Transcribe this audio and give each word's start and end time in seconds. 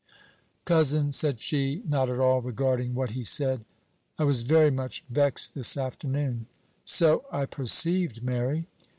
"Cousin," 0.65 1.11
said 1.11 1.39
she, 1.39 1.83
not 1.87 2.09
at 2.09 2.17
all 2.19 2.41
regarding 2.41 2.95
what 2.95 3.11
he 3.11 3.23
said, 3.23 3.63
"I 4.17 4.23
was 4.23 4.41
very 4.41 4.71
much 4.71 5.03
vexed 5.11 5.53
this 5.53 5.77
afternoon." 5.77 6.47
"So 6.83 7.25
I 7.31 7.45
perceived, 7.45 8.23
Mary." 8.23 8.65